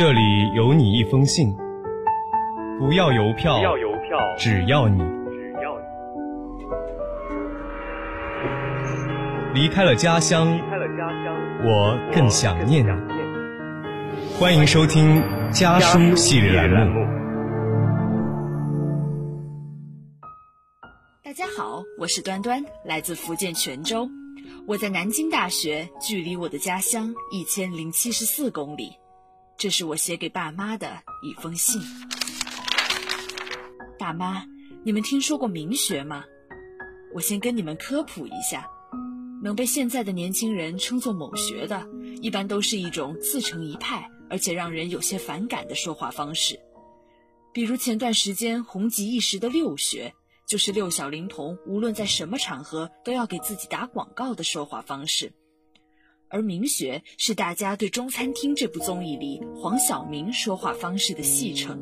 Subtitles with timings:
[0.00, 1.54] 这里有你一封信，
[2.78, 5.04] 不要邮票，不要邮票，只要你只
[5.62, 5.78] 要
[9.52, 11.36] 你离开了家乡，离开了家乡，
[11.66, 12.88] 我更想念你。
[14.38, 17.06] 欢迎收听家书系列栏目。
[21.22, 24.08] 大家好，我是端端，来自福建泉州。
[24.66, 28.92] 我在南京大学，距离我的家乡一千零七十四公里。
[29.60, 31.82] 这是我写给爸妈的一封信。
[33.98, 34.42] 大妈，
[34.86, 36.24] 你们听说过明学吗？
[37.14, 38.66] 我先跟你们科普一下，
[39.42, 41.86] 能被现在的年轻人称作某学的，
[42.22, 46.58] 一般都是一种自成一派，而且让人有些反感的说话方式。
[47.52, 50.14] 比如前段时间红极一时的六学，
[50.48, 55.34] 就是六小龄童无论在什么场合都要给自己打广告的说话方式。
[56.30, 61.78] 而明学是大家对《中餐厅》这部综艺里黄晓明说话方式的戏称。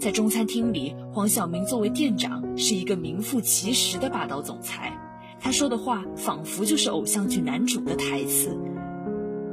[0.00, 4.92] 在《中餐厅》里，黄晓明作为店长是一个名副其实的霸道总裁，
[5.38, 8.58] 他说的话仿佛就是偶像剧男主的台词。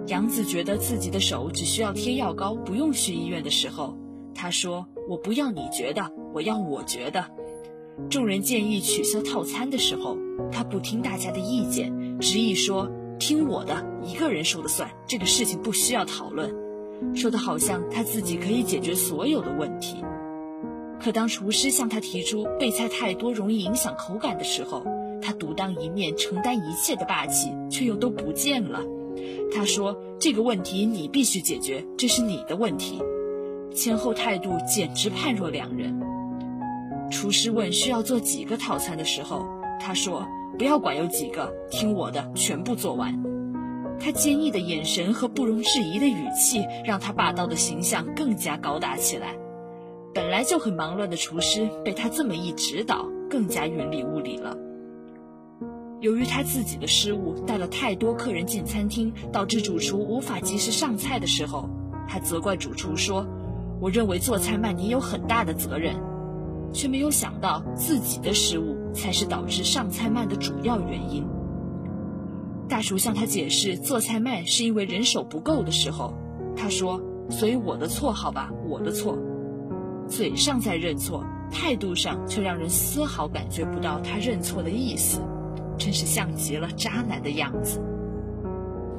[0.08, 3.96] 杨子觉得自己的手只需要贴药膏，不用去医院的时候，
[4.34, 7.24] 他说：“我不要你觉得，我要我觉得。”
[8.10, 10.18] 众人建议取消套餐的时候，
[10.52, 16.54] 他不听大家的意见，执意说：“听我的，一个人说了算，这个事情不需要讨论。”
[17.14, 20.04] 说的好像他自己可以解决所有的问题。
[21.00, 24.84] 可当厨师向他提出备菜太多容易影响口感的时候，
[25.22, 28.82] 他独当一面承担一切的霸气却又都不见了。
[29.54, 33.00] 他说：“这个问题你必须解决，这是你的问题。”
[33.76, 36.02] 前后态度简直判若两人。
[37.12, 39.46] 厨师问需要做几个套餐的时候，
[39.80, 40.26] 他说
[40.58, 43.24] ：“不要管有几个，听我的，全部做完。”
[44.00, 49.36] 他坚毅的眼神和不容置疑的语气，让他霸道的形象更加高大起来。
[50.14, 54.56] 本来就很忙乱的厨师，被他这么一指导，更加云里雾里了。
[56.00, 61.68] 由于他自己的失误，带了太多客人进餐厅，导致主厨无法及时上菜的时候，
[62.08, 63.26] 他责怪主厨说
[63.82, 65.96] ：“我认为做菜慢，你有很大的责任。”
[66.74, 71.26] 却没有想到自己的失误才是导致上菜慢的主要原因。
[72.68, 76.14] 大厨向他解释做菜慢是因为人手不够的时候，
[76.56, 77.02] 他说
[77.32, 79.18] ：“所以我的错，好吧，我的错。”
[80.10, 85.22] 嘴上在认错，态度上却让人丝毫感觉不到他认错的意思，
[85.78, 87.82] 真是像极了渣男的样子。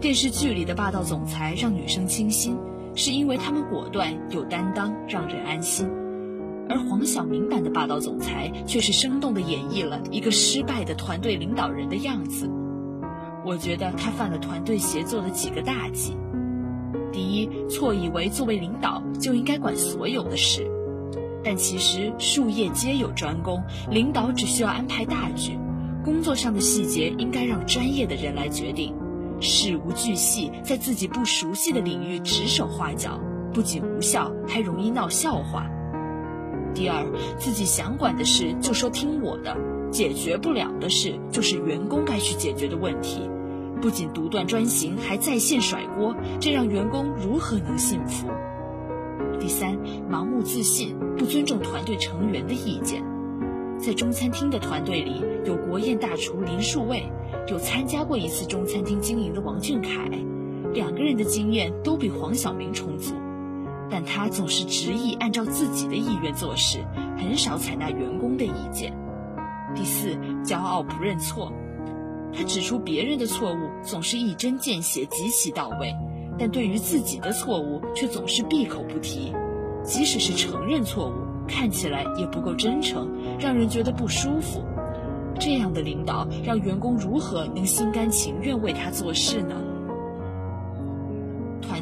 [0.01, 2.57] 电视剧里的霸道总裁让女生倾心，
[2.95, 5.89] 是因为他们果断有担当，让人安心。
[6.69, 12.51] 而黄晓明版的霸道总裁却是生动地演绎了一个失败的团队领导人的样子。
[13.45, 16.17] 我觉得他犯了团队协作的几个大忌：
[17.11, 20.71] 第一，错以为作为领导就应该管所有的事，
[21.43, 25.59] 但其实术业皆有专攻，领导只需要安排大局，
[26.05, 28.95] 工作上的细节应该让专业的人来决定。
[29.41, 33.19] 事无巨细，在自己不熟悉的领域指手画脚，
[33.55, 35.67] 不仅无效，还容易闹笑话。
[36.75, 37.05] 第二，
[37.39, 39.57] 自己想管的事就说听我的，
[39.91, 43.29] 解决不了的事就是员工该去解决的问题，
[43.81, 48.29] 不仅独断专行，还在线甩锅，这让员工如何能信服？
[49.41, 49.79] 第三，
[50.11, 53.03] 盲目自信，不尊重团队成员的意见。
[53.79, 57.05] 在中餐厅的团队里，有国宴大厨林树卫，
[57.49, 60.11] 有参加过一次中餐厅经营的王俊凯，
[60.75, 63.15] 两个人的经验都比黄晓明充足。
[63.91, 66.85] 但他总是执意按照自己的意愿做事，
[67.17, 68.93] 很少采纳员工的意见。
[69.75, 71.53] 第四，骄傲不认错。
[72.33, 75.95] 他指出别人的错误总是一针见血、极其到位，
[76.39, 79.33] 但对于自己的错误却总是闭口不提。
[79.83, 81.15] 即使是承认错误，
[81.49, 84.63] 看起来也不够真诚，让人觉得不舒服。
[85.41, 89.55] 这样的领导，让员工如何能心甘情愿为他做事呢？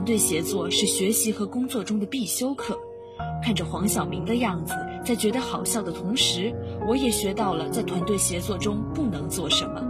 [0.07, 2.79] 团队协作是学习和工作中的必修课。
[3.43, 4.73] 看着黄晓明的样子，
[5.05, 6.55] 在觉得好笑的同时，
[6.87, 9.83] 我也学到了在团队协作中不能做什么。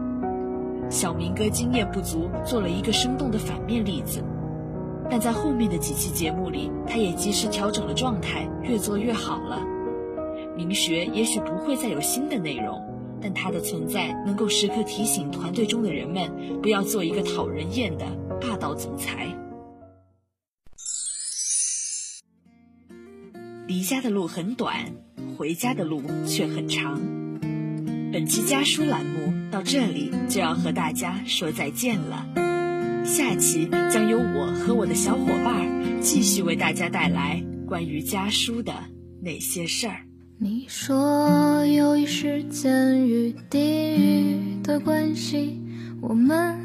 [0.89, 4.25] 小明哥经验不足，做了一个生动的反面例子，
[5.11, 9.63] 但在后面的几期节目里，他也及时调整了状态，越做越好了。
[10.57, 12.83] 明学也许不会再有新的内容，
[13.21, 18.07] 但他的存在能够时刻提醒团队中的人们，不要做一个讨人厌的
[18.41, 19.29] 霸道总裁。
[23.67, 24.93] 离家的路很短，
[25.37, 27.01] 回家的路却很长。
[28.13, 32.25] 本期家书栏目到这里就要和大家说再见了。
[33.05, 38.73] 下期将由我和我的小伙伴继续为大家带来关于家书的
[39.21, 40.07] 那些事儿。
[40.39, 45.61] 你说由于时间与地域的关系，
[46.01, 46.61] 我们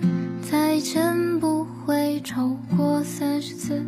[0.51, 3.83] 再见不会超过三十次。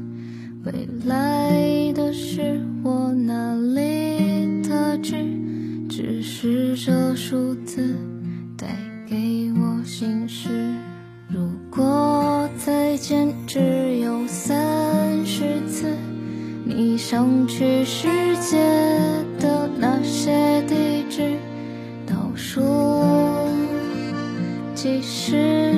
[0.66, 5.14] 未来的事我哪里得知？
[5.90, 7.98] 只是这数字
[8.58, 8.68] 带
[9.06, 10.74] 给我心事。
[11.28, 15.98] 如果再见只有三十次，
[16.64, 18.08] 你想去世
[18.38, 18.58] 界
[19.42, 21.34] 的那些地址，
[22.08, 22.62] 倒数
[24.74, 25.74] 计时，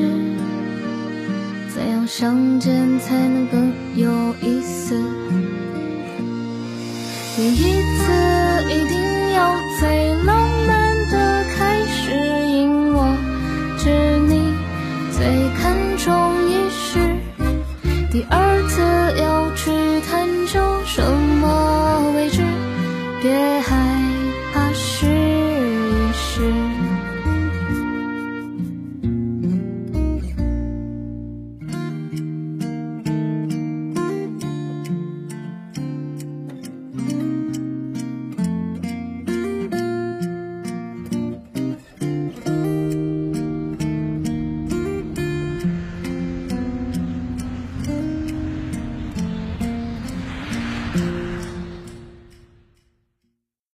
[1.74, 4.12] 怎样相见才能更有